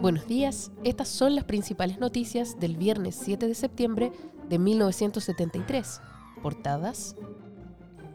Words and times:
Buenos 0.00 0.28
días, 0.28 0.70
estas 0.84 1.08
son 1.08 1.34
las 1.34 1.42
principales 1.42 1.98
noticias 1.98 2.60
del 2.60 2.76
viernes 2.76 3.18
7 3.20 3.48
de 3.48 3.54
septiembre 3.56 4.12
de 4.48 4.56
1973. 4.60 6.00
Portadas. 6.40 7.16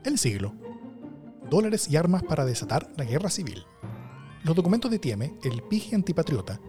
El 0.06 0.18
siglo. 0.18 0.54
Dólares 1.50 1.90
y 1.90 1.98
armas 1.98 2.24
para 2.24 2.46
desatar 2.46 2.90
la 2.96 3.04
guerra 3.04 3.30
civil. 3.30 3.66
Los 4.46 4.56
documentos 4.56 4.90
de 4.92 5.00
Tieme, 5.00 5.34
el 5.44 5.62
pige 5.62 5.94
antipatriota, 5.94 6.62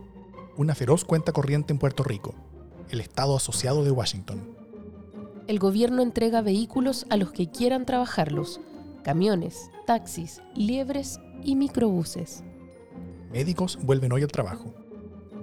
una 0.57 0.75
feroz 0.75 1.05
cuenta 1.05 1.31
corriente 1.31 1.73
en 1.73 1.79
Puerto 1.79 2.03
Rico, 2.03 2.35
el 2.91 3.01
Estado 3.01 3.37
asociado 3.37 3.85
de 3.85 3.93
Washington. 3.93 4.57
El 5.47 5.61
gobierno 5.61 6.03
entrega 6.03 6.43
vehículos 6.43 7.07
a 7.09 7.17
los 7.17 7.31
que 7.31 7.49
quieran 7.49 7.87
trabajarlos, 7.87 8.61
camiones, 9.05 9.71
taxis, 9.87 10.43
liebres 10.57 11.21
y 11.45 11.55
microbuses. 11.55 12.43
Médicos 13.33 13.79
vuelven 13.81 14.11
hoy 14.13 14.23
al 14.23 14.33
trabajo. 14.33 14.75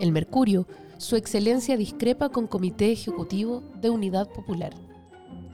El 0.02 0.12
Mercurio, 0.12 0.66
su 0.98 1.16
excelencia 1.16 1.77
discrepa 1.77 2.30
con 2.30 2.48
Comité 2.48 2.91
Ejecutivo 2.91 3.62
de 3.80 3.91
Unidad 3.91 4.27
Popular. 4.32 4.74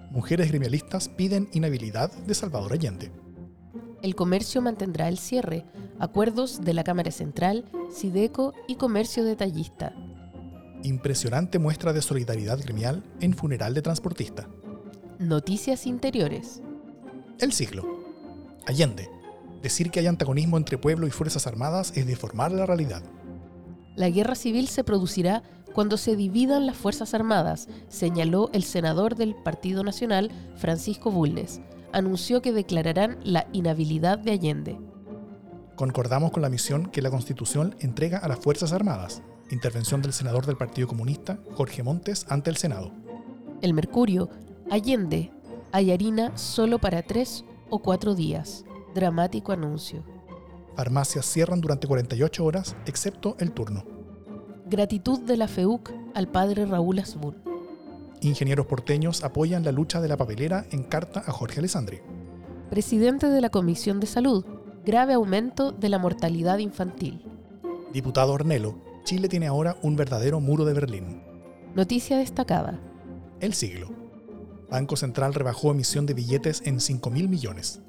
Mujeres 0.09 0.47
gremialistas 0.47 1.09
piden 1.09 1.49
inhabilidad 1.51 2.13
de 2.13 2.33
Salvador 2.33 2.71
Allende. 2.71 3.11
El 4.01 4.15
comercio 4.15 4.61
mantendrá 4.61 5.09
el 5.09 5.17
cierre, 5.17 5.65
acuerdos 5.99 6.61
de 6.61 6.73
la 6.73 6.85
Cámara 6.85 7.11
Central, 7.11 7.65
Sideco 7.91 8.53
y 8.69 8.75
Comercio 8.75 9.25
Detallista. 9.25 9.93
Impresionante 10.81 11.59
muestra 11.59 11.91
de 11.91 12.01
solidaridad 12.01 12.57
gremial 12.61 13.03
en 13.19 13.33
funeral 13.33 13.73
de 13.73 13.81
transportista. 13.81 14.47
Noticias 15.19 15.85
interiores. 15.85 16.61
El 17.41 17.51
siglo. 17.51 17.83
Allende. 18.65 19.09
Decir 19.61 19.91
que 19.91 19.99
hay 19.99 20.07
antagonismo 20.07 20.55
entre 20.55 20.77
pueblo 20.77 21.05
y 21.05 21.11
Fuerzas 21.11 21.47
Armadas 21.47 21.91
es 21.97 22.07
deformar 22.07 22.53
la 22.53 22.65
realidad. 22.65 23.03
La 23.97 24.11
guerra 24.11 24.35
civil 24.35 24.67
se 24.67 24.83
producirá 24.83 25.41
cuando 25.73 25.97
se 25.97 26.15
dividan 26.15 26.67
las 26.67 26.77
Fuerzas 26.77 27.15
Armadas, 27.15 27.67
señaló 27.89 28.51
el 28.53 28.63
senador 28.63 29.15
del 29.15 29.33
Partido 29.33 29.83
Nacional, 29.83 30.29
Francisco 30.55 31.09
Bulnes. 31.09 31.61
Anunció 31.93 32.43
que 32.43 32.53
declararán 32.53 33.17
la 33.23 33.47
inhabilidad 33.53 34.19
de 34.19 34.33
Allende. 34.33 34.79
Concordamos 35.75 36.31
con 36.31 36.43
la 36.43 36.49
misión 36.49 36.91
que 36.91 37.01
la 37.01 37.09
Constitución 37.09 37.75
entrega 37.79 38.19
a 38.19 38.27
las 38.27 38.37
Fuerzas 38.37 38.71
Armadas. 38.71 39.23
Intervención 39.49 40.03
del 40.03 40.13
senador 40.13 40.45
del 40.45 40.57
Partido 40.57 40.87
Comunista, 40.87 41.39
Jorge 41.55 41.81
Montes, 41.81 42.27
ante 42.29 42.51
el 42.51 42.57
Senado. 42.57 42.91
El 43.63 43.73
Mercurio, 43.73 44.29
Allende, 44.69 45.31
hay 45.71 45.91
harina 45.91 46.37
solo 46.37 46.77
para 46.77 47.01
tres 47.01 47.45
o 47.71 47.79
cuatro 47.79 48.13
días. 48.13 48.63
Dramático 48.93 49.53
anuncio. 49.53 50.03
Farmacias 50.77 51.25
cierran 51.25 51.59
durante 51.59 51.87
48 51.87 52.45
horas, 52.45 52.75
excepto 52.85 53.35
el 53.39 53.51
turno. 53.51 53.83
Gratitud 54.67 55.19
de 55.21 55.35
la 55.35 55.47
FEUC 55.47 55.91
al 56.13 56.27
padre 56.27 56.67
Raúl 56.67 56.99
Asbun. 56.99 57.35
Ingenieros 58.21 58.67
porteños 58.67 59.23
apoyan 59.23 59.65
la 59.65 59.71
lucha 59.71 60.01
de 60.01 60.07
la 60.07 60.17
papelera 60.17 60.67
en 60.69 60.83
carta 60.83 61.23
a 61.25 61.31
Jorge 61.31 61.61
Alessandri. 61.61 62.01
Presidente 62.69 63.27
de 63.27 63.41
la 63.41 63.49
Comisión 63.49 63.99
de 63.99 64.05
Salud. 64.05 64.45
Grave 64.85 65.13
aumento 65.13 65.71
de 65.71 65.89
la 65.89 65.97
mortalidad 65.97 66.59
infantil. 66.59 67.25
Diputado 67.91 68.33
Ornelo. 68.33 68.77
Chile 69.03 69.29
tiene 69.29 69.47
ahora 69.47 69.77
un 69.81 69.95
verdadero 69.95 70.39
muro 70.41 70.63
de 70.63 70.73
Berlín. 70.73 71.23
Noticia 71.73 72.19
destacada. 72.19 72.79
El 73.39 73.55
siglo. 73.55 73.89
Banco 74.69 74.95
Central 74.95 75.33
rebajó 75.33 75.71
emisión 75.71 76.05
de 76.05 76.13
billetes 76.13 76.61
en 76.65 76.79
5 76.79 77.09
mil 77.09 77.29
millones 77.29 77.81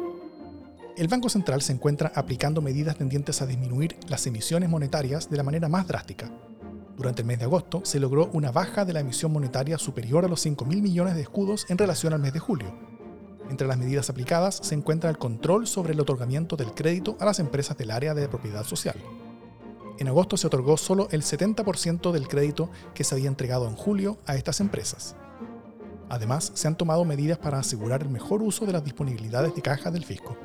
el 0.99 1.07
Banco 1.07 1.29
Central 1.29 1.63
se 1.63 1.73
encuentra 1.73 2.11
aplicando 2.13 2.61
medidas 2.61 2.97
tendientes 2.97 3.41
a 3.41 3.47
disminuir 3.47 3.97
las 4.09 4.27
emisiones 4.27 4.69
monetarias 4.69 5.31
de 5.31 5.37
la 5.37 5.45
manera 5.45 5.69
más 5.69 5.87
drástica. 5.87 6.29
Durante 6.97 7.23
el 7.23 7.29
mes 7.29 7.39
de 7.39 7.45
agosto 7.45 7.83
se 7.85 8.01
logró 8.01 8.29
una 8.33 8.51
baja 8.51 8.85
de 8.85 8.93
la 8.93 8.99
emisión 8.99 9.33
monetaria 9.33 9.79
superior 9.79 10.25
a 10.25 10.29
los 10.29 10.45
5.000 10.45 10.83
millones 10.83 11.15
de 11.15 11.21
escudos 11.21 11.67
en 11.69 11.79
relación 11.79 12.15
al 12.15 12.19
mes 12.19 12.33
de 12.33 12.41
julio. 12.41 12.75
Entre 13.49 13.69
las 13.69 13.79
medidas 13.79 14.11
aplicadas 14.11 14.59
se 14.61 14.75
encuentra 14.75 15.09
el 15.09 15.19
control 15.19 15.69
sobre 15.69 15.93
el 15.93 16.01
otorgamiento 16.01 16.57
del 16.57 16.75
crédito 16.75 17.17
a 17.21 17.27
las 17.27 17.39
empresas 17.39 17.79
del 17.79 17.93
área 17.93 18.13
de 18.13 18.29
propiedad 18.29 18.65
social. 18.65 18.97
En 20.01 20.09
agosto 20.09 20.37
se 20.37 20.49
otorgó 20.49 20.77
solo 20.77 21.07
el 21.13 21.23
70% 21.23 22.11
del 22.11 22.27
crédito 22.27 22.71
que 22.95 23.05
se 23.05 23.15
había 23.15 23.29
entregado 23.29 23.69
en 23.69 23.77
julio 23.77 24.19
a 24.27 24.35
estas 24.35 24.59
empresas. 24.59 25.15
Además, 26.09 26.51
se 26.55 26.67
han 26.67 26.77
tomado 26.77 27.05
medidas 27.05 27.39
para 27.39 27.61
asegurar 27.61 28.03
el 28.03 28.09
mejor 28.09 28.43
uso 28.43 28.67
de 28.67 28.73
las 28.73 28.83
disponibilidades 28.83 29.55
de 29.55 29.63
caja 29.63 29.93
del 29.93 30.05
fisco. 30.05 30.37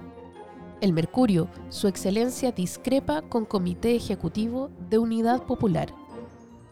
El 0.83 0.91
Mercurio, 0.91 1.47
Su 1.69 1.87
Excelencia 1.87 2.51
discrepa 2.51 3.21
con 3.21 3.45
Comité 3.45 3.95
Ejecutivo 3.95 4.69
de 4.89 4.97
Unidad 4.97 5.43
Popular. 5.43 5.95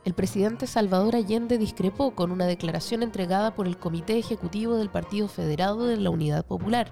El 0.03 0.13
presidente 0.13 0.67
Salvador 0.67 1.15
Allende 1.15 1.57
discrepó 1.57 2.11
con 2.11 2.29
una 2.33 2.45
declaración 2.45 3.03
entregada 3.03 3.55
por 3.55 3.67
el 3.67 3.77
Comité 3.77 4.19
Ejecutivo 4.19 4.75
del 4.75 4.89
Partido 4.89 5.29
Federado 5.29 5.85
de 5.85 5.95
la 5.95 6.09
Unidad 6.09 6.45
Popular. 6.45 6.91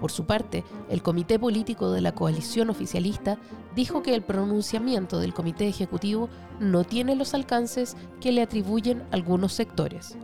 Por 0.00 0.12
su 0.12 0.24
parte, 0.24 0.62
el 0.88 1.02
Comité 1.02 1.36
Político 1.36 1.90
de 1.90 2.00
la 2.00 2.14
Coalición 2.14 2.70
Oficialista 2.70 3.38
dijo 3.74 4.04
que 4.04 4.14
el 4.14 4.22
pronunciamiento 4.22 5.18
del 5.18 5.34
Comité 5.34 5.66
Ejecutivo 5.66 6.28
no 6.60 6.84
tiene 6.84 7.16
los 7.16 7.34
alcances 7.34 7.96
que 8.20 8.30
le 8.30 8.40
atribuyen 8.40 9.02
algunos 9.10 9.52
sectores. 9.52 10.16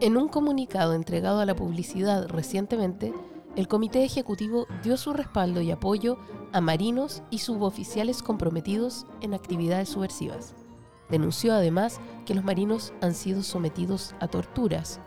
En 0.00 0.16
un 0.16 0.28
comunicado 0.28 0.94
entregado 0.94 1.40
a 1.40 1.44
la 1.44 1.54
publicidad 1.54 2.28
recientemente, 2.28 3.12
el 3.56 3.68
Comité 3.68 4.04
Ejecutivo 4.04 4.66
dio 4.82 4.96
su 4.96 5.12
respaldo 5.12 5.60
y 5.60 5.70
apoyo 5.70 6.18
a 6.52 6.60
marinos 6.60 7.22
y 7.30 7.38
suboficiales 7.38 8.22
comprometidos 8.22 9.06
en 9.20 9.34
actividades 9.34 9.88
subversivas. 9.88 10.54
Denunció 11.08 11.52
además 11.52 12.00
que 12.24 12.34
los 12.34 12.44
marinos 12.44 12.92
han 13.00 13.14
sido 13.14 13.42
sometidos 13.42 14.14
a 14.20 14.28
torturas. 14.28 15.00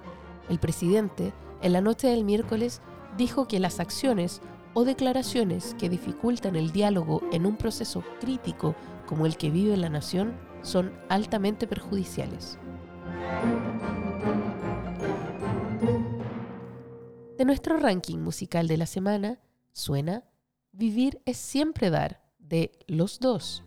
El 0.50 0.60
presidente, 0.60 1.34
en 1.62 1.72
la 1.72 1.82
noche 1.82 2.08
del 2.08 2.26
miércoles, 2.26 2.82
dijo 3.18 3.48
que 3.48 3.60
las 3.60 3.80
acciones 3.80 4.42
o 4.74 4.84
declaraciones 4.84 5.76
que 5.80 5.90
dificultan 5.90 6.56
el 6.56 6.72
diálogo 6.72 7.22
en 7.32 7.46
un 7.46 7.56
proceso 7.56 8.04
crítico 8.20 8.76
como 9.06 9.26
el 9.26 9.38
que 9.38 9.52
vive 9.52 9.78
la 9.78 9.90
nación 9.90 10.34
son 10.64 10.92
altamente 11.10 11.68
perjudiciales. 11.68 12.58
Nuestro 17.46 17.76
ranking 17.76 18.20
musical 18.20 18.70
de 18.70 18.78
la 18.78 18.86
semana 18.86 19.38
suena 19.74 20.24
Vivir 20.72 21.22
es 21.26 21.36
siempre 21.36 21.90
dar 21.90 22.22
de 22.40 22.72
los 22.88 23.20
dos. 23.20 23.64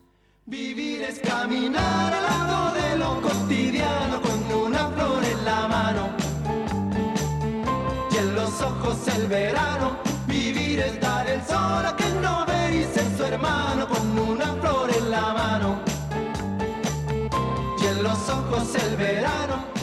Vivir 0.46 1.02
es 1.02 1.20
caminar 1.20 2.12
al 2.14 2.22
lado 2.22 2.74
de 2.74 2.96
lo 2.96 3.20
cotidiano 3.20 4.22
con 4.22 4.62
una 4.66 4.90
flor 4.92 5.22
en 5.22 5.44
la 5.44 5.68
mano 5.68 6.08
y 8.10 8.16
en 8.16 8.34
los 8.34 8.62
ojos 8.62 8.96
el 9.08 9.26
verano. 9.26 9.98
Vivir 10.26 10.80
es 10.80 10.98
dar 10.98 11.28
el 11.28 11.42
sol 11.44 11.84
a 11.84 11.94
que 11.96 12.08
no 12.22 12.46
veis 12.46 12.96
en 12.96 13.16
su 13.16 13.24
hermano 13.24 13.86
con 13.88 14.18
una 14.18 14.54
flor 14.54 14.90
en 14.90 15.10
la 15.10 15.34
mano 15.34 15.80
y 17.78 17.86
en 17.86 18.02
los 18.02 18.28
ojos 18.30 18.74
el 18.74 18.96
verano. 18.96 19.75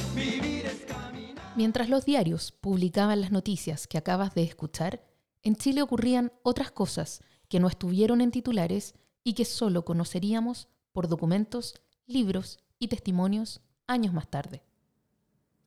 Mientras 1.56 1.88
los 1.88 2.04
diarios 2.04 2.52
publicaban 2.52 3.22
las 3.22 3.32
noticias 3.32 3.86
que 3.86 4.00
acabas 4.00 4.34
de 4.34 4.42
escuchar, 4.42 5.04
en 5.44 5.56
Chile 5.56 5.84
ocurrían 5.84 6.32
otras 6.42 6.72
cosas 6.72 7.22
que 7.48 7.60
no 7.60 7.68
estuvieron 7.68 8.22
en 8.22 8.32
titulares 8.32 8.96
y 9.24 9.34
que 9.34 9.46
solo 9.46 9.86
conoceríamos 9.86 10.68
por 10.94 11.08
documentos, 11.08 11.76
libros 12.08 12.58
y 12.80 12.88
testimonios 12.88 13.62
años 13.86 14.14
más 14.14 14.28
tarde. 14.30 14.64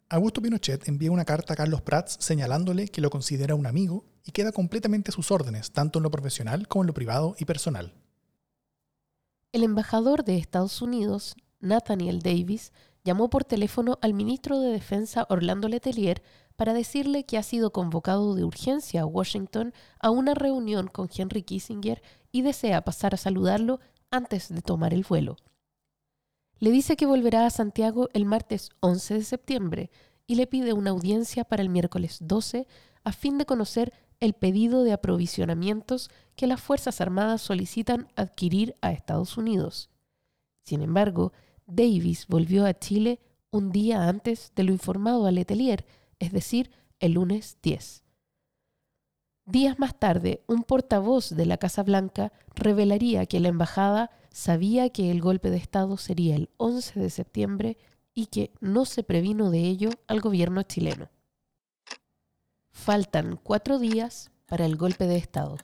Augusto 0.09 0.43
Pinochet 0.43 0.89
envía 0.89 1.13
una 1.13 1.25
carta 1.25 1.53
a 1.53 1.57
Carlos 1.57 1.83
Prats 1.83 2.17
señalándole 2.21 2.89
que 2.89 3.01
lo 3.01 3.11
considera 3.11 3.55
un 3.55 3.67
amigo 3.67 4.05
y 4.25 4.33
queda 4.33 4.51
completamente 4.51 5.11
a 5.11 5.15
sus 5.15 5.31
órdenes, 5.31 5.71
tanto 5.71 6.01
en 6.01 6.05
lo 6.05 6.11
profesional 6.11 6.67
como 6.67 6.83
en 6.83 6.89
lo 6.89 6.95
privado 6.95 7.37
y 7.39 7.45
personal. 7.45 7.95
El 9.53 9.63
embajador 9.63 10.25
de 10.25 10.37
Estados 10.37 10.83
Unidos, 10.83 11.37
Nathaniel 11.61 12.21
Davis, 12.21 12.73
llamó 13.07 13.31
por 13.31 13.45
teléfono 13.45 13.99
al 14.03 14.15
ministro 14.15 14.59
de 14.59 14.73
Defensa 14.73 15.27
Orlando 15.31 15.69
Letelier 15.69 16.25
para 16.57 16.75
decirle 16.75 17.25
que 17.25 17.39
ha 17.39 17.45
sido 17.45 17.73
convocado 17.73 18.35
de 18.35 18.43
urgencia 18.43 19.03
a 19.03 19.07
Washington 19.07 19.73
a 20.01 20.11
una 20.11 20.35
reunión 20.35 20.89
con 20.89 21.09
Henry 21.17 21.45
Kissinger 21.45 22.03
y 22.33 22.43
desea 22.43 22.83
pasar 22.83 23.15
a 23.15 23.17
saludarlo 23.17 23.79
antes 24.11 24.53
de 24.53 24.61
tomar 24.61 24.93
el 24.93 25.05
vuelo. 25.09 25.37
Le 26.59 26.73
dice 26.73 26.97
que 26.97 27.07
volverá 27.07 27.47
a 27.47 27.51
Santiago 27.51 28.09
el 28.13 28.25
martes 28.25 28.71
11 28.81 29.15
de 29.15 29.23
septiembre 29.23 29.91
y 30.27 30.35
le 30.35 30.49
pide 30.49 30.73
una 30.73 30.91
audiencia 30.91 31.45
para 31.45 31.63
el 31.63 31.69
miércoles 31.69 32.19
12 32.23 32.67
a 33.05 33.13
fin 33.13 33.39
de 33.39 33.47
conocer 33.47 33.93
el 34.19 34.33
pedido 34.33 34.83
de 34.83 34.93
aprovisionamientos 34.93 36.11
que 36.35 36.49
las 36.49 36.61
Fuerzas 36.61 37.01
Armadas 37.01 37.41
solicitan 37.41 38.09
adquirir 38.17 38.75
a 38.81 38.91
Estados 38.91 39.37
Unidos. 39.37 39.91
Sin 40.65 40.83
embargo, 40.83 41.33
Davis 41.67 42.27
volvió 42.29 42.65
a 42.65 42.75
Chile 42.75 43.21
un 43.51 43.73
día 43.73 44.09
antes 44.09 44.53
de 44.55 44.65
lo 44.65 44.73
informado 44.73 45.27
a 45.27 45.33
Letelier, 45.33 45.85
es 46.19 46.33
decir, 46.33 46.71
el 47.01 47.13
lunes 47.13 47.59
10. 47.63 48.05
Días 49.45 49.79
más 49.79 49.99
tarde, 49.99 50.43
un 50.47 50.65
portavoz 50.65 51.31
de 51.31 51.47
la 51.47 51.57
Casa 51.57 51.83
Blanca 51.83 52.33
revelaría 52.55 53.27
que 53.27 53.41
la 53.41 53.49
embajada 53.49 54.11
sabía 54.31 54.91
que 54.91 55.11
el 55.11 55.21
golpe 55.21 55.51
de 55.51 55.57
Estado 55.57 55.97
sería 55.97 56.35
el 56.35 56.51
11 56.57 56.99
de 56.99 57.11
septiembre 57.11 57.79
y 58.13 58.27
que 58.27 58.53
no 58.61 58.85
se 58.85 59.03
previno 59.03 59.51
de 59.51 59.61
ello 59.61 59.91
al 60.09 60.21
gobierno 60.21 60.63
chileno. 60.63 61.11
Faltan 62.71 63.39
cuatro 63.43 63.79
días 63.79 64.31
para 64.47 64.65
el 64.67 64.77
golpe 64.77 65.07
de 65.07 65.17
Estado. 65.17 65.59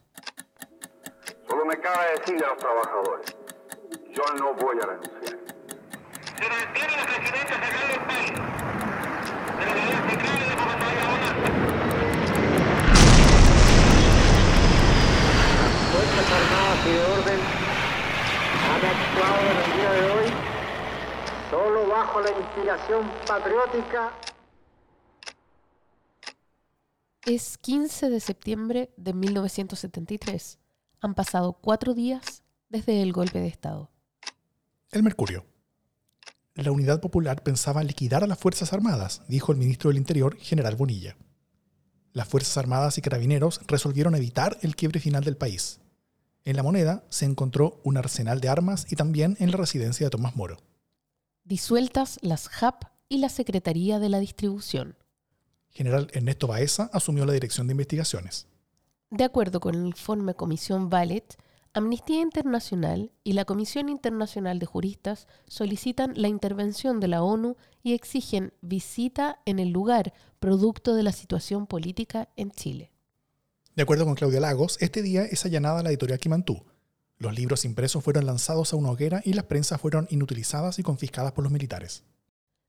Solo 1.49 1.65
me 1.65 1.79
cabe 1.79 2.19
decirle 2.19 2.45
a 2.45 2.49
los 2.51 2.59
trabajadores, 2.59 3.37
yo 4.13 4.23
no 4.39 4.55
voy 4.55 4.77
a 4.83 4.87
renunciar. 4.87 5.32
Armadas 16.33 16.87
y 16.87 16.91
de 16.91 17.03
Orden 17.05 17.41
han 18.71 18.83
actuado 18.87 19.41
en 19.43 19.57
el 19.57 19.73
día 19.77 19.93
de 19.93 20.03
hoy 20.11 20.27
solo 21.51 21.87
bajo 21.87 22.21
la 22.21 22.31
inspiración 22.31 23.11
patriótica 23.27 24.13
Es 27.25 27.57
15 27.59 28.11
de 28.11 28.19
septiembre 28.19 28.91
de 28.97 29.13
1973. 29.13 30.59
Han 31.01 31.15
pasado 31.15 31.53
cuatro 31.53 31.95
días 31.95 32.43
desde 32.69 33.01
el 33.01 33.13
golpe 33.13 33.39
de 33.39 33.47
Estado. 33.47 33.91
El 34.91 35.05
Mercurio. 35.05 35.52
La 36.55 36.71
Unidad 36.71 37.01
Popular 37.01 37.43
pensaba 37.43 37.83
liquidar 37.83 38.23
a 38.23 38.27
las 38.27 38.39
Fuerzas 38.39 38.75
Armadas, 38.75 39.23
dijo 39.27 39.53
el 39.53 39.59
ministro 39.59 39.89
del 39.89 39.97
Interior, 39.97 40.37
general 40.37 40.77
Bonilla. 40.77 41.17
Las 42.13 42.29
Fuerzas 42.29 42.59
Armadas 42.59 42.99
y 42.99 43.01
Carabineros 43.01 43.63
resolvieron 43.67 44.15
evitar 44.15 44.59
el 44.61 44.77
quiebre 44.77 45.01
final 45.01 45.25
del 45.25 45.39
país. 45.39 45.81
En 46.45 46.57
la 46.57 46.63
moneda 46.63 47.05
se 47.09 47.25
encontró 47.25 47.81
un 47.85 47.97
arsenal 47.97 48.43
de 48.43 48.51
armas 48.51 48.87
y 48.91 48.97
también 48.97 49.35
en 49.41 49.51
la 49.51 49.57
residencia 49.57 50.05
de 50.05 50.11
Tomás 50.11 50.37
Moro. 50.37 50.59
Disueltas 51.45 52.19
las 52.21 52.51
JAP 52.51 52.85
y 53.09 53.19
la 53.19 53.31
Secretaría 53.31 53.99
de 53.99 54.11
la 54.11 54.19
Distribución. 54.19 54.97
General 55.71 56.09
Ernesto 56.13 56.49
Baeza 56.49 56.91
asumió 56.93 57.25
la 57.25 57.33
dirección 57.33 57.67
de 57.67 57.73
investigaciones. 57.73 58.47
De 59.09 59.25
acuerdo 59.25 59.59
con 59.59 59.75
el 59.75 59.87
informe 59.87 60.35
Comisión 60.35 60.91
Ballet, 60.91 61.35
Amnistía 61.75 62.21
Internacional 62.21 63.13
y 63.25 63.33
la 63.33 63.47
Comisión 63.47 63.89
Internacional 63.89 64.59
de 64.59 64.67
Juristas 64.67 65.27
solicitan 65.47 66.13
la 66.17 66.29
intervención 66.29 67.01
de 67.01 67.09
la 67.09 67.23
ONU 67.23 67.57
y 67.83 67.95
exigen 67.95 68.53
visita 68.61 69.41
en 69.47 69.59
el 69.59 69.71
lugar 69.71 70.13
producto 70.39 70.95
de 70.95 71.03
la 71.03 71.13
situación 71.13 71.67
política 71.67 72.29
en 72.37 72.51
Chile. 72.51 72.93
De 73.75 73.85
acuerdo 73.85 74.05
con 74.05 74.17
Claudia 74.17 74.41
Lagos, 74.41 74.77
este 74.83 75.01
día 75.01 75.25
es 75.25 75.47
allanada 75.47 75.83
la 75.83 75.89
editorial 75.89 76.19
Quimantú. 76.19 76.63
Los 77.17 77.35
libros 77.35 77.65
impresos 77.65 78.05
fueron 78.05 78.27
lanzados 78.27 78.75
a 78.75 78.77
una 78.77 78.91
hoguera 78.91 79.23
y 79.25 79.33
las 79.33 79.45
prensas 79.47 79.81
fueron 79.81 80.07
inutilizadas 80.11 80.79
y 80.79 80.83
confiscadas 80.83 81.33
por 81.33 81.43
los 81.43 81.53
militares. 81.53 82.05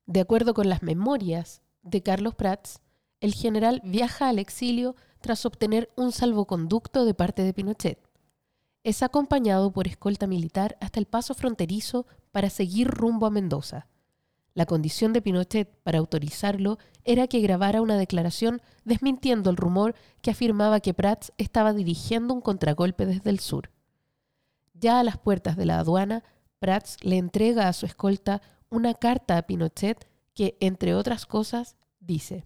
De 0.06 0.22
acuerdo 0.22 0.54
con 0.54 0.70
las 0.70 0.82
memorias 0.82 1.62
de 1.82 2.02
Carlos 2.04 2.36
Prats, 2.36 2.80
el 3.20 3.34
general 3.34 3.82
viaja 3.84 4.30
al 4.30 4.40
exilio 4.40 4.96
tras 5.20 5.46
obtener 5.46 5.90
un 5.98 6.14
salvoconducto 6.14 7.04
de 7.04 7.14
parte 7.14 7.42
de 7.42 7.54
Pinochet. 7.54 8.13
Es 8.84 9.02
acompañado 9.02 9.72
por 9.72 9.88
escolta 9.88 10.28
militar 10.28 10.78
hasta 10.82 11.00
el 11.00 11.06
paso 11.06 11.34
fronterizo 11.34 12.06
para 12.32 12.50
seguir 12.50 12.90
rumbo 12.90 13.26
a 13.26 13.30
Mendoza. 13.30 13.88
La 14.54 14.66
condición 14.66 15.14
de 15.14 15.22
Pinochet 15.22 15.74
para 15.84 16.00
autorizarlo 16.00 16.78
era 17.06 17.28
que 17.28 17.40
grabara 17.40 17.82
una 17.82 17.98
declaración 17.98 18.62
desmintiendo 18.84 19.50
el 19.50 19.56
rumor 19.56 19.96
que 20.22 20.32
afirmaba 20.32 20.82
que 20.82 20.94
Prats 20.94 21.32
estaba 21.38 21.74
dirigiendo 21.74 22.34
un 22.34 22.42
contragolpe 22.42 23.06
desde 23.06 23.30
el 23.30 23.40
sur. 23.40 23.72
Ya 24.74 25.00
a 25.00 25.04
las 25.04 25.18
puertas 25.18 25.56
de 25.56 25.66
la 25.66 25.80
aduana, 25.80 26.24
Prats 26.60 26.98
le 27.04 27.18
entrega 27.18 27.70
a 27.70 27.74
su 27.74 27.86
escolta 27.86 28.42
una 28.70 28.94
carta 28.94 29.38
a 29.38 29.44
Pinochet 29.44 30.08
que, 30.34 30.58
entre 30.60 30.94
otras 30.94 31.26
cosas, 31.26 31.78
dice, 32.00 32.46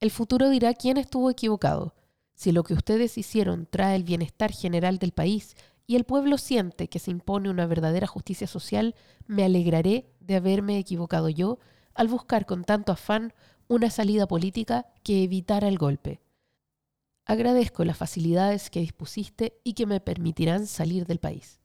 El 0.00 0.10
futuro 0.10 0.48
dirá 0.48 0.74
quién 0.74 0.96
estuvo 0.96 1.30
equivocado. 1.30 1.94
Si 2.38 2.52
lo 2.52 2.62
que 2.62 2.72
ustedes 2.72 3.18
hicieron 3.18 3.66
trae 3.66 3.96
el 3.96 4.04
bienestar 4.04 4.52
general 4.52 4.98
del 4.98 5.10
país 5.10 5.56
y 5.88 5.96
el 5.96 6.04
pueblo 6.04 6.38
siente 6.38 6.86
que 6.86 7.00
se 7.00 7.10
impone 7.10 7.50
una 7.50 7.66
verdadera 7.66 8.06
justicia 8.06 8.46
social, 8.46 8.94
me 9.26 9.42
alegraré 9.42 10.06
de 10.20 10.36
haberme 10.36 10.78
equivocado 10.78 11.28
yo 11.30 11.58
al 11.94 12.06
buscar 12.06 12.46
con 12.46 12.62
tanto 12.62 12.92
afán 12.92 13.34
una 13.66 13.90
salida 13.90 14.28
política 14.28 14.86
que 15.02 15.24
evitara 15.24 15.66
el 15.66 15.78
golpe. 15.78 16.20
Agradezco 17.24 17.84
las 17.84 17.96
facilidades 17.96 18.70
que 18.70 18.78
dispusiste 18.82 19.58
y 19.64 19.72
que 19.72 19.86
me 19.86 19.98
permitirán 19.98 20.68
salir 20.68 21.06
del 21.06 21.18
país. 21.18 21.60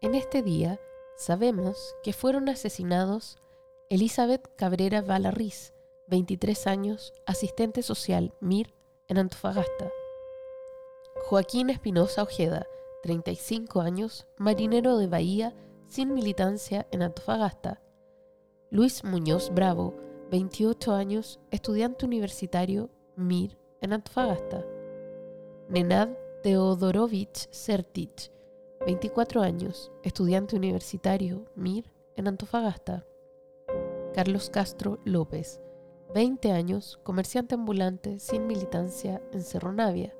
En 0.00 0.14
este 0.14 0.42
día 0.42 0.78
sabemos 1.16 1.76
que 2.04 2.12
fueron 2.12 2.48
asesinados 2.48 3.38
Elizabeth 3.88 4.48
Cabrera 4.56 5.00
Valarriz, 5.00 5.72
23 6.08 6.66
años, 6.66 7.12
asistente 7.24 7.84
social 7.84 8.34
MIR 8.40 8.74
en 9.06 9.18
Antofagasta. 9.18 9.92
Joaquín 11.28 11.70
Espinosa 11.70 12.24
Ojeda, 12.24 12.66
35 13.04 13.80
años, 13.80 14.26
marinero 14.38 14.98
de 14.98 15.06
Bahía, 15.06 15.54
sin 15.86 16.14
militancia 16.14 16.88
en 16.90 17.02
Antofagasta. 17.02 17.80
Luis 18.70 19.04
Muñoz 19.04 19.52
Bravo, 19.54 19.94
28 20.32 20.92
años, 20.92 21.38
estudiante 21.52 22.06
universitario, 22.06 22.90
MIR 23.14 23.56
en 23.82 23.92
Antofagasta. 23.92 24.66
Nenad 25.68 26.08
Teodorovich 26.42 27.48
Sertich, 27.52 28.32
24 28.84 29.42
años, 29.42 29.92
estudiante 30.02 30.56
universitario, 30.56 31.44
MIR 31.54 31.88
en 32.16 32.26
Antofagasta. 32.26 33.06
Carlos 34.16 34.48
Castro 34.48 34.98
López, 35.04 35.60
20 36.14 36.50
años, 36.50 36.98
comerciante 37.02 37.54
ambulante 37.54 38.18
sin 38.18 38.46
militancia 38.46 39.20
en 39.30 39.42
Cerro 39.42 39.74
Navia. 39.74 40.16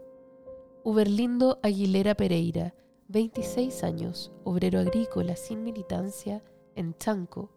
Uberlindo 0.84 1.58
Aguilera 1.62 2.14
Pereira, 2.14 2.74
26 3.08 3.84
años, 3.84 4.32
obrero 4.44 4.80
agrícola 4.80 5.34
sin 5.34 5.62
militancia 5.62 6.44
en 6.74 6.92
Chanco. 6.98 7.48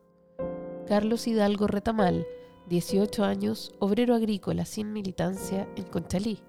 Carlos 0.88 1.28
Hidalgo 1.28 1.68
Retamal, 1.68 2.26
18 2.70 3.26
años, 3.26 3.76
obrero 3.80 4.16
agrícola 4.16 4.64
sin 4.64 4.94
militancia 4.94 5.68
en 5.76 5.84
Conchalí. 5.88 6.42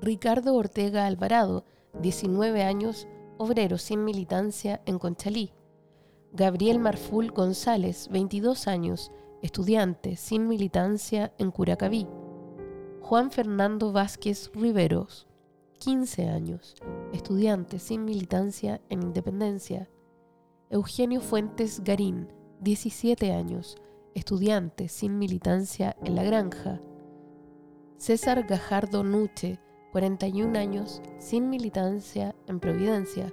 Ricardo 0.00 0.56
Ortega 0.56 1.06
Alvarado, 1.06 1.64
19 2.02 2.64
años, 2.64 3.06
obrero 3.38 3.78
sin 3.78 4.02
militancia 4.02 4.82
en 4.86 4.98
Conchalí. 4.98 5.52
Gabriel 6.32 6.78
Marful 6.78 7.30
González, 7.30 8.08
22 8.10 8.68
años, 8.68 9.10
estudiante 9.42 10.16
sin 10.16 10.48
militancia 10.48 11.32
en 11.38 11.50
Curacaví. 11.50 12.06
Juan 13.00 13.30
Fernando 13.30 13.92
Vázquez 13.92 14.50
Riveros, 14.54 15.26
15 15.78 16.28
años, 16.28 16.74
estudiante 17.12 17.78
sin 17.78 18.04
militancia 18.04 18.80
en 18.88 19.02
Independencia. 19.02 19.88
Eugenio 20.68 21.20
Fuentes 21.20 21.82
Garín, 21.84 22.28
17 22.60 23.32
años, 23.32 23.76
estudiante 24.14 24.88
sin 24.88 25.18
militancia 25.18 25.96
en 26.04 26.16
La 26.16 26.24
Granja. 26.24 26.80
César 27.98 28.46
Gajardo 28.46 29.04
Nuche, 29.04 29.60
41 29.92 30.58
años, 30.58 31.00
sin 31.18 31.48
militancia 31.48 32.34
en 32.46 32.60
Providencia. 32.60 33.32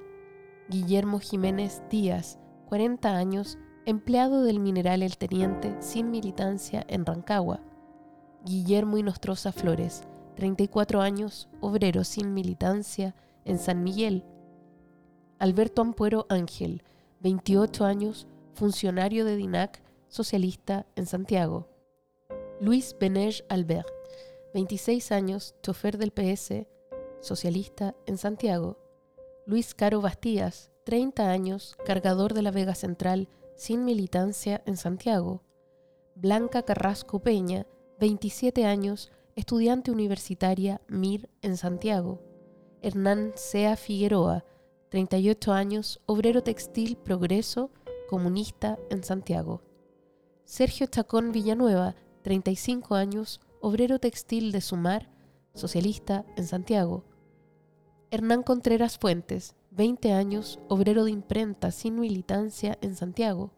Guillermo 0.70 1.20
Jiménez 1.20 1.82
Díaz, 1.90 2.40
40 2.68 3.16
años, 3.16 3.58
empleado 3.86 4.44
del 4.44 4.60
mineral 4.60 5.04
El 5.04 5.18
Teniente, 5.18 5.76
sin 5.80 6.12
militancia 6.12 6.86
en 6.88 7.06
Rancagua. 7.06 7.62
Guillermo 8.46 8.98
Inostroza 8.98 9.52
Flores, 9.52 10.04
34 10.36 11.02
años, 11.02 11.50
obrero 11.62 12.04
sin 12.04 12.34
militancia 12.34 13.16
en 13.46 13.60
San 13.60 13.84
Miguel. 13.84 14.26
Alberto 15.40 15.82
Ampuero 15.82 16.26
Ángel, 16.30 16.84
28 17.22 17.86
años, 17.86 18.28
funcionario 18.54 19.26
de 19.26 19.36
DINAC, 19.36 19.82
socialista 20.08 20.86
en 20.96 21.06
Santiago. 21.06 21.68
Luis 22.60 22.96
Benej 23.00 23.44
Albert, 23.50 23.88
26 24.54 25.12
años, 25.12 25.56
chofer 25.62 25.98
del 25.98 26.12
PS, 26.12 26.68
socialista 27.22 27.96
en 28.06 28.18
Santiago. 28.18 28.78
Luis 29.46 29.74
Caro 29.74 30.02
Bastías, 30.02 30.72
30 30.86 31.30
años, 31.30 31.78
cargador 31.86 32.34
de 32.34 32.42
la 32.42 32.52
Vega 32.52 32.76
Central, 32.76 33.30
sin 33.56 33.86
militancia 33.86 34.62
en 34.66 34.78
Santiago. 34.78 35.42
Blanca 36.16 36.64
Carrasco 36.64 37.20
Peña, 37.20 37.66
27 38.00 38.66
años, 38.66 39.12
estudiante 39.36 39.92
universitaria 39.92 40.82
MIR 40.88 41.30
en 41.42 41.58
Santiago. 41.58 42.22
Hernán 42.82 43.32
Sea 43.36 43.78
Figueroa, 43.78 44.46
38 44.90 45.54
años, 45.54 46.02
obrero 46.06 46.44
textil 46.44 46.98
Progreso, 46.98 47.72
comunista 48.10 48.78
en 48.90 49.04
Santiago. 49.04 49.64
Sergio 50.46 50.88
Chacón 50.88 51.32
Villanueva, 51.32 51.96
35 52.22 52.96
años, 52.96 53.42
obrero 53.62 54.00
textil 54.00 54.52
de 54.52 54.62
Sumar, 54.62 55.10
socialista 55.56 56.26
en 56.36 56.46
Santiago. 56.46 57.06
Hernán 58.12 58.44
Contreras 58.44 58.98
Fuentes, 59.00 59.56
20 59.76 60.14
años, 60.14 60.60
obrero 60.70 61.04
de 61.04 61.12
imprenta 61.12 61.72
sin 61.72 62.00
militancia 62.00 62.78
en 62.82 62.96
Santiago. 62.96 63.50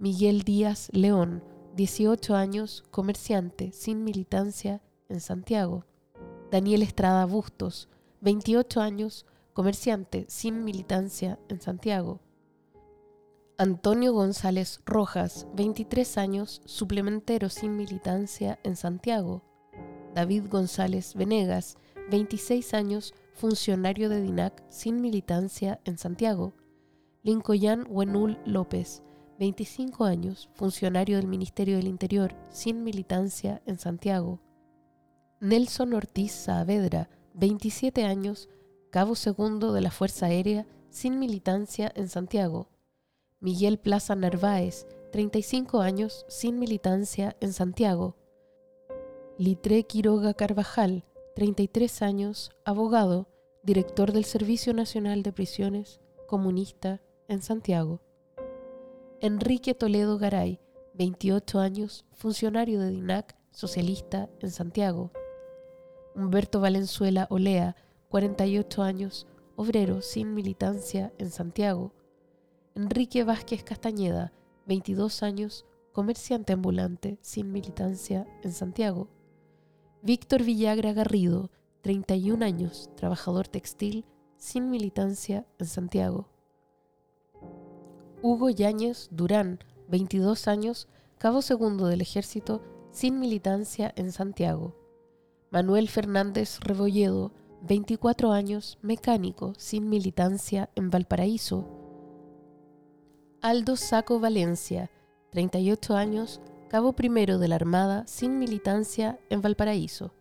Miguel 0.00 0.42
Díaz 0.42 0.88
León, 0.92 1.44
18 1.76 2.34
años, 2.34 2.82
comerciante 2.90 3.70
sin 3.70 4.02
militancia 4.02 4.82
en 5.08 5.20
Santiago. 5.20 5.84
Daniel 6.50 6.82
Estrada 6.82 7.24
Bustos, 7.26 7.88
28 8.22 8.80
años, 8.80 9.24
comerciante 9.52 10.26
sin 10.28 10.64
militancia 10.64 11.38
en 11.48 11.60
Santiago. 11.60 12.18
Antonio 13.56 14.12
González 14.12 14.80
Rojas, 14.84 15.46
23 15.54 16.18
años, 16.18 16.60
suplementero 16.64 17.50
sin 17.50 17.76
militancia 17.76 18.58
en 18.64 18.74
Santiago. 18.74 19.44
David 20.12 20.46
González 20.50 21.14
Venegas, 21.14 21.76
26 22.10 22.74
años, 22.74 23.14
funcionario 23.36 24.08
de 24.08 24.22
DINAC 24.22 24.64
sin 24.70 25.00
militancia 25.00 25.78
en 25.84 25.98
Santiago. 25.98 26.54
Lincoln 27.22 27.86
Wenul 27.88 28.38
López, 28.46 29.02
25 29.38 30.04
años, 30.04 30.48
funcionario 30.54 31.18
del 31.18 31.26
Ministerio 31.26 31.76
del 31.76 31.86
Interior 31.86 32.34
sin 32.48 32.82
militancia 32.82 33.62
en 33.66 33.78
Santiago. 33.78 34.40
Nelson 35.40 35.92
Ortiz 35.92 36.32
Saavedra, 36.32 37.10
27 37.34 38.04
años, 38.04 38.48
cabo 38.90 39.14
segundo 39.14 39.74
de 39.74 39.82
la 39.82 39.90
Fuerza 39.90 40.26
Aérea 40.26 40.66
sin 40.88 41.18
militancia 41.18 41.92
en 41.94 42.08
Santiago. 42.08 42.70
Miguel 43.38 43.78
Plaza 43.78 44.16
Narváez, 44.16 44.86
35 45.12 45.80
años, 45.82 46.24
sin 46.28 46.58
militancia 46.58 47.36
en 47.40 47.52
Santiago. 47.52 48.16
Litré 49.36 49.82
Quiroga 49.82 50.32
Carvajal, 50.32 51.04
33 51.36 52.00
años, 52.00 52.50
abogado, 52.64 53.28
director 53.62 54.12
del 54.12 54.24
Servicio 54.24 54.72
Nacional 54.72 55.22
de 55.22 55.34
Prisiones, 55.34 56.00
comunista 56.26 57.02
en 57.28 57.42
Santiago. 57.42 58.00
Enrique 59.20 59.74
Toledo 59.74 60.16
Garay, 60.16 60.60
28 60.94 61.58
años, 61.58 62.06
funcionario 62.14 62.80
de 62.80 62.88
DINAC, 62.88 63.36
socialista 63.50 64.30
en 64.40 64.50
Santiago. 64.50 65.10
Humberto 66.14 66.62
Valenzuela 66.62 67.26
Olea, 67.28 67.76
48 68.08 68.82
años, 68.82 69.26
obrero 69.56 70.00
sin 70.00 70.32
militancia 70.32 71.12
en 71.18 71.30
Santiago. 71.30 71.92
Enrique 72.74 73.24
Vázquez 73.24 73.62
Castañeda, 73.62 74.32
22 74.64 75.22
años, 75.22 75.66
comerciante 75.92 76.54
ambulante 76.54 77.18
sin 77.20 77.52
militancia 77.52 78.26
en 78.42 78.52
Santiago. 78.52 79.10
Víctor 80.02 80.44
Villagra 80.44 80.92
Garrido, 80.92 81.50
31 81.82 82.44
años, 82.44 82.90
trabajador 82.96 83.48
textil 83.48 84.04
sin 84.36 84.70
militancia 84.70 85.46
en 85.58 85.66
Santiago. 85.66 86.28
Hugo 88.22 88.50
Yáñez 88.50 89.08
Durán, 89.10 89.58
22 89.88 90.48
años, 90.48 90.88
cabo 91.18 91.42
segundo 91.42 91.86
del 91.86 92.02
ejército 92.02 92.62
sin 92.92 93.18
militancia 93.18 93.92
en 93.96 94.12
Santiago. 94.12 94.76
Manuel 95.50 95.88
Fernández 95.88 96.60
Rebolledo, 96.60 97.32
24 97.62 98.32
años, 98.32 98.78
mecánico 98.82 99.54
sin 99.56 99.88
militancia 99.88 100.70
en 100.76 100.90
Valparaíso. 100.90 101.66
Aldo 103.40 103.76
Saco 103.76 104.20
Valencia, 104.20 104.90
38 105.30 105.94
años, 105.96 106.40
cabo 106.68 106.94
primero 106.94 107.38
de 107.38 107.48
la 107.48 107.54
Armada 107.54 108.06
sin 108.06 108.38
militancia 108.38 109.18
en 109.30 109.40
Valparaíso. 109.40 110.12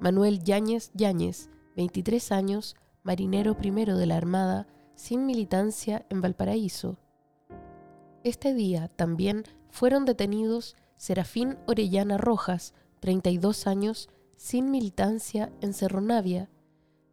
Manuel 0.00 0.42
Yáñez 0.42 0.90
Yáñez, 0.94 1.50
23 1.76 2.32
años, 2.32 2.76
marinero 3.02 3.56
primero 3.56 3.96
de 3.96 4.06
la 4.06 4.16
Armada 4.16 4.66
sin 4.94 5.26
militancia 5.26 6.06
en 6.08 6.20
Valparaíso. 6.20 6.98
Este 8.24 8.54
día 8.54 8.88
también 8.96 9.44
fueron 9.70 10.04
detenidos 10.04 10.76
Serafín 10.96 11.56
Orellana 11.66 12.18
Rojas, 12.18 12.74
32 13.00 13.66
años, 13.66 14.08
sin 14.36 14.70
militancia 14.70 15.52
en 15.60 15.74
Cerro 15.74 16.00
Navia, 16.00 16.50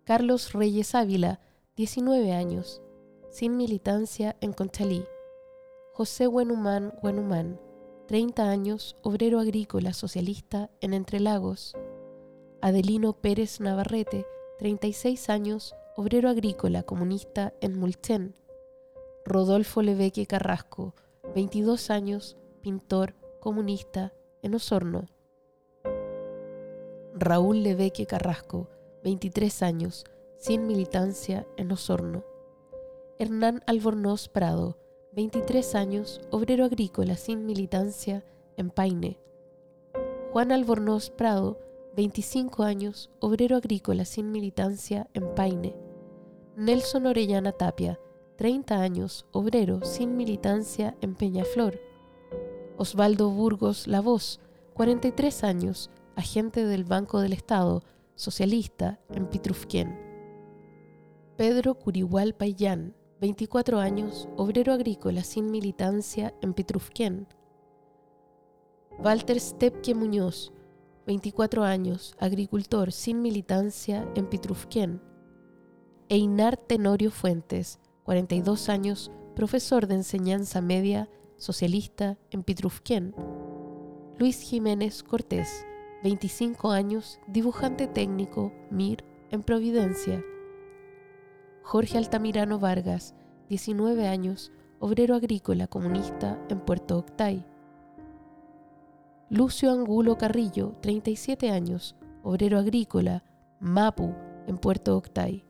Carlos 0.03 0.53
Reyes 0.53 0.95
Ávila, 0.95 1.39
19 1.75 2.31
años, 2.31 2.81
sin 3.29 3.57
militancia 3.57 4.35
en 4.41 4.53
Conchalí, 4.53 5.05
José 5.93 6.27
Buenumán 6.27 6.93
Buenumán, 7.01 7.59
30 8.07 8.49
años, 8.49 8.95
obrero 9.01 9.39
agrícola 9.39 9.91
socialista 9.91 10.69
en 10.79 10.93
Entre 10.93 11.19
Lagos, 11.19 11.73
Adelino 12.61 13.13
Pérez 13.13 13.59
Navarrete, 13.59 14.27
36 14.59 15.29
años, 15.29 15.75
obrero 15.95 16.29
agrícola 16.29 16.83
comunista 16.83 17.53
en 17.61 17.79
Mulchen, 17.79 18.35
Rodolfo 19.25 19.81
Leveque 19.81 20.27
Carrasco, 20.27 20.93
22 21.33 21.89
años, 21.89 22.37
pintor 22.61 23.15
comunista 23.39 24.13
en 24.43 24.53
Osorno, 24.53 25.07
Raúl 27.15 27.63
Leveque 27.63 28.05
Carrasco, 28.05 28.69
23 29.03 29.63
años, 29.63 30.03
sin 30.37 30.67
militancia 30.67 31.47
en 31.57 31.71
Osorno. 31.71 32.23
Hernán 33.17 33.63
Albornoz 33.65 34.27
Prado, 34.27 34.77
23 35.15 35.75
años, 35.75 36.19
obrero 36.29 36.65
agrícola 36.65 37.15
sin 37.15 37.45
militancia 37.45 38.25
en 38.57 38.69
Paine. 38.69 39.17
Juan 40.33 40.51
Albornoz 40.51 41.09
Prado, 41.09 41.57
25 41.95 42.63
años, 42.63 43.09
obrero 43.21 43.55
agrícola 43.55 44.03
sin 44.03 44.33
militancia 44.33 45.07
en 45.13 45.33
Paine. 45.33 45.73
Nelson 46.57 47.05
Orellana 47.05 47.53
Tapia, 47.53 47.97
30 48.35 48.81
años, 48.81 49.25
obrero 49.31 49.85
sin 49.85 50.17
militancia 50.17 50.97
en 50.99 51.15
Peñaflor. 51.15 51.79
Osvaldo 52.75 53.29
Burgos 53.29 53.87
La 53.87 54.01
Voz, 54.01 54.41
43 54.73 55.45
años, 55.45 55.89
agente 56.17 56.65
del 56.65 56.83
Banco 56.83 57.21
del 57.21 57.31
Estado, 57.31 57.83
socialista 58.15 58.99
en 59.13 59.27
Pitrufquén. 59.27 59.97
Pedro 61.37 61.75
Curihual 61.75 62.35
Payán, 62.35 62.95
24 63.21 63.79
años, 63.79 64.27
obrero 64.35 64.73
agrícola 64.73 65.23
sin 65.23 65.49
militancia 65.49 66.33
en 66.41 66.53
Pitrufquén. 66.53 67.27
Walter 68.99 69.39
Stepke 69.39 69.95
Muñoz, 69.95 70.51
24 71.07 71.63
años, 71.63 72.13
agricultor 72.19 72.91
sin 72.91 73.21
militancia 73.21 74.05
en 74.15 74.27
Pitrufquén. 74.27 75.01
Einar 76.09 76.57
Tenorio 76.57 77.09
Fuentes, 77.09 77.79
42 78.03 78.67
años, 78.67 79.11
profesor 79.33 79.87
de 79.87 79.95
enseñanza 79.95 80.59
media, 80.59 81.09
socialista 81.37 82.17
en 82.31 82.43
Pitrufquén. 82.43 83.15
Luis 84.19 84.41
Jiménez 84.41 85.03
Cortés, 85.03 85.65
25 86.03 86.71
años, 86.71 87.19
dibujante 87.27 87.87
técnico, 87.87 88.51
MIR, 88.71 89.05
en 89.31 89.41
Providencia. 89.41 90.21
Jorge 91.65 91.97
Altamirano 91.97 92.59
Vargas, 92.59 93.15
19 93.49 94.07
años, 94.07 94.51
obrero 94.79 95.15
agrícola 95.15 95.65
comunista 95.65 96.39
en 96.47 96.59
Puerto 96.59 96.95
Octay. 96.99 97.43
Lucio 99.31 99.71
Angulo 99.71 100.15
Carrillo, 100.15 100.73
37 100.81 101.49
años, 101.49 101.95
obrero 102.21 102.59
agrícola, 102.59 103.23
Mapu, 103.59 104.13
en 104.45 104.59
Puerto 104.59 104.95
Octay. 104.95 105.43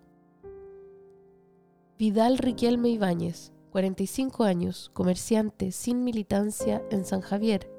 Vidal 1.99 2.37
Riquelme 2.37 2.87
Ibáñez, 2.91 3.51
45 3.71 4.45
años, 4.45 4.91
comerciante 4.93 5.73
sin 5.73 6.05
militancia 6.05 6.81
en 6.91 7.03
San 7.03 7.19
Javier. 7.19 7.69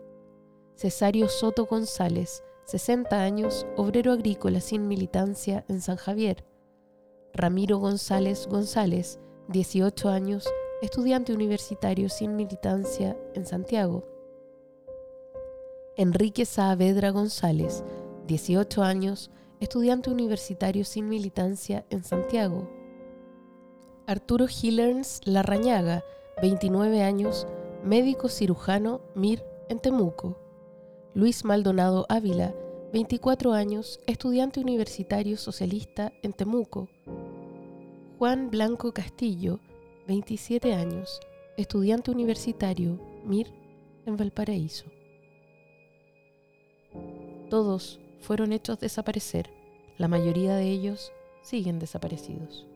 Cesario 0.75 1.31
Soto 1.31 1.65
González, 1.65 2.45
60 2.67 3.19
años, 3.19 3.67
obrero 3.79 4.13
agrícola 4.13 4.61
sin 4.61 4.89
militancia 4.89 5.65
en 5.69 5.81
San 5.81 5.97
Javier. 5.97 6.45
Ramiro 7.37 7.79
González 7.79 8.47
González, 8.47 9.21
18 9.49 10.09
años, 10.09 10.49
estudiante 10.81 11.35
universitario 11.35 12.09
sin 12.09 12.35
militancia 12.35 13.15
en 13.35 13.45
Santiago. 13.45 14.05
Enrique 15.99 16.47
Saavedra 16.47 17.11
González, 17.11 17.85
18 18.27 18.83
años, 18.83 19.31
estudiante 19.61 20.11
universitario 20.11 20.87
sin 20.87 21.11
militancia 21.11 21.85
en 21.91 22.05
Santiago. 22.05 22.71
Arturo 24.07 24.47
Hillerns 24.49 25.21
Larrañaga, 25.27 26.05
29 26.41 27.03
años, 27.03 27.47
médico 27.85 28.31
cirujano 28.31 29.03
MIR 29.15 29.45
en 29.69 29.79
Temuco. 29.79 30.39
Luis 31.13 31.45
Maldonado 31.45 32.07
Ávila, 32.09 32.55
24 32.95 33.53
años, 33.53 34.01
estudiante 34.07 34.59
universitario 34.59 35.37
socialista 35.37 36.15
en 36.23 36.33
Temuco. 36.33 36.89
Juan 38.19 38.51
Blanco 38.51 38.93
Castillo, 38.93 39.61
27 40.09 40.73
años, 40.73 41.21
estudiante 41.59 42.11
universitario 42.11 42.99
MIR 43.27 43.53
en 44.07 44.17
Valparaíso. 44.17 44.87
Todos 47.51 48.01
fueron 48.21 48.55
hechos 48.55 48.81
desaparecer. 48.81 49.51
La 49.99 50.09
mayoría 50.09 50.57
de 50.57 50.71
ellos 50.71 51.13
siguen 51.43 51.79
desaparecidos. 51.79 52.67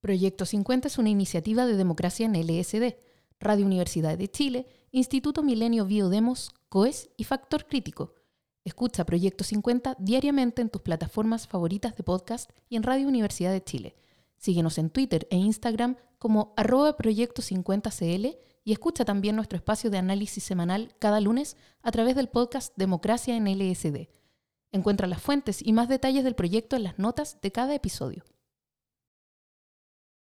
Proyecto 0.00 0.46
50 0.46 0.88
es 0.88 0.96
una 0.96 1.10
iniciativa 1.10 1.66
de 1.66 1.76
democracia 1.76 2.24
en 2.24 2.32
LSD, 2.32 2.96
Radio 3.40 3.66
Universidad 3.66 4.16
de 4.16 4.28
Chile, 4.28 4.66
Instituto 4.90 5.42
Milenio 5.42 5.84
Biodemos, 5.84 6.54
COES 6.70 7.10
y 7.18 7.24
Factor 7.24 7.66
Crítico. 7.66 8.14
Escucha 8.64 9.04
Proyecto 9.04 9.42
50 9.42 9.96
diariamente 9.98 10.62
en 10.62 10.70
tus 10.70 10.82
plataformas 10.82 11.48
favoritas 11.48 11.96
de 11.96 12.04
podcast 12.04 12.50
y 12.68 12.76
en 12.76 12.84
Radio 12.84 13.08
Universidad 13.08 13.50
de 13.50 13.64
Chile. 13.64 13.96
Síguenos 14.36 14.78
en 14.78 14.90
Twitter 14.90 15.26
e 15.30 15.36
Instagram 15.36 15.96
como 16.18 16.54
arroba 16.56 16.96
Proyecto 16.96 17.42
50CL 17.42 18.38
y 18.64 18.72
escucha 18.72 19.04
también 19.04 19.34
nuestro 19.34 19.56
espacio 19.56 19.90
de 19.90 19.98
análisis 19.98 20.44
semanal 20.44 20.94
cada 21.00 21.20
lunes 21.20 21.56
a 21.82 21.90
través 21.90 22.14
del 22.14 22.28
podcast 22.28 22.72
Democracia 22.76 23.36
en 23.36 23.46
LSD. 23.46 24.08
Encuentra 24.70 25.08
las 25.08 25.20
fuentes 25.20 25.60
y 25.60 25.72
más 25.72 25.88
detalles 25.88 26.22
del 26.22 26.36
proyecto 26.36 26.76
en 26.76 26.84
las 26.84 27.00
notas 27.00 27.40
de 27.42 27.50
cada 27.50 27.74
episodio. 27.74 28.22